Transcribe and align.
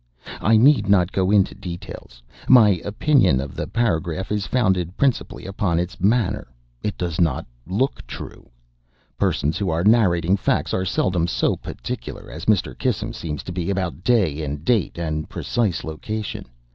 I 0.41 0.57
need 0.57 0.89
not 0.89 1.11
go 1.11 1.29
into 1.29 1.53
details. 1.53 2.23
My 2.47 2.81
opinion 2.83 3.39
of 3.39 3.53
the 3.55 3.67
paragraph 3.67 4.31
is 4.31 4.47
founded 4.47 4.97
principally 4.97 5.45
upon 5.45 5.77
its 5.77 5.99
manner. 6.01 6.47
It 6.81 6.97
does 6.97 7.21
not 7.21 7.45
look 7.67 8.07
true. 8.07 8.49
Persons 9.19 9.59
who 9.59 9.69
are 9.69 9.83
narrating 9.83 10.37
facts, 10.37 10.73
are 10.73 10.85
seldom 10.85 11.27
so 11.27 11.55
particular 11.55 12.31
as 12.31 12.45
Mr. 12.45 12.75
Kissam 12.75 13.13
seems 13.13 13.43
to 13.43 13.51
be, 13.51 13.69
about 13.69 14.03
day 14.03 14.41
and 14.43 14.65
date 14.65 14.97
and 14.97 15.29
precise 15.29 15.83
location. 15.83 16.45